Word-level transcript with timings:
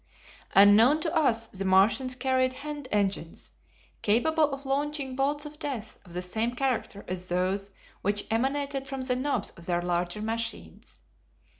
Unknown 0.55 0.99
to 1.01 1.15
us 1.15 1.45
the 1.45 1.63
Martians 1.63 2.15
carried 2.15 2.53
hand 2.53 2.87
engines, 2.91 3.51
capable 4.01 4.45
of 4.51 4.65
launching 4.65 5.15
bolts 5.15 5.45
of 5.45 5.59
death 5.59 5.99
of 6.03 6.13
the 6.13 6.23
same 6.23 6.55
character 6.55 7.05
as 7.07 7.29
those 7.29 7.69
which 8.01 8.25
emanated 8.31 8.87
from 8.87 9.03
the 9.03 9.15
knobs 9.15 9.51
of 9.51 9.67
their 9.67 9.83
larger 9.83 10.23
machines. 10.23 11.01